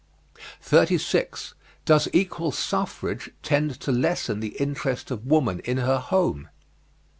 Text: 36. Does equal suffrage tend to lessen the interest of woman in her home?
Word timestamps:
36. 0.63 1.53
Does 1.85 2.07
equal 2.11 2.51
suffrage 2.51 3.29
tend 3.43 3.79
to 3.81 3.91
lessen 3.91 4.39
the 4.39 4.59
interest 4.59 5.11
of 5.11 5.27
woman 5.27 5.59
in 5.59 5.77
her 5.77 5.99
home? 5.99 6.49